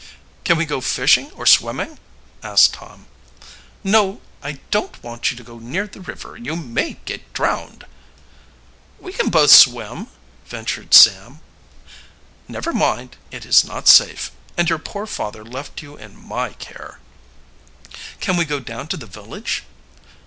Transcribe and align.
"Can 0.43 0.57
we 0.57 0.65
go 0.65 0.81
fishing 0.81 1.29
or 1.33 1.45
swimming?" 1.45 1.99
asked 2.41 2.73
Tom. 2.73 3.05
"No, 3.83 4.19
I 4.41 4.53
don't 4.71 5.03
want 5.03 5.29
you 5.29 5.37
to 5.37 5.43
go 5.43 5.59
near 5.59 5.85
the 5.85 6.01
river, 6.01 6.35
you 6.35 6.55
may 6.55 6.93
get 7.05 7.31
drowned." 7.33 7.85
"We 8.99 9.13
can 9.13 9.29
both 9.29 9.51
swim," 9.51 10.07
ventured 10.47 10.95
Sam. 10.95 11.39
"Never 12.47 12.73
mind 12.73 13.17
it 13.29 13.45
is 13.45 13.63
not 13.63 13.87
safe 13.87 14.31
and 14.57 14.67
your 14.71 14.79
poor 14.79 15.05
father 15.05 15.43
left 15.43 15.83
you 15.83 15.97
in 15.97 16.15
my 16.15 16.53
care." 16.53 16.99
"Can 18.19 18.37
we 18.37 18.43
go 18.45 18.59
down 18.59 18.87
to 18.87 18.97
the 18.97 19.05
village?" 19.05 19.65